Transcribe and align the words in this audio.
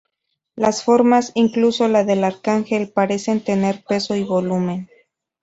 Las 0.55 0.83
formas, 0.83 1.31
incluso 1.35 1.87
la 1.87 2.03
del 2.03 2.23
arcángel, 2.23 2.89
parecen 2.89 3.39
tener 3.43 3.83
peso 3.87 4.15
y 4.15 4.23
volumen. 4.23 4.89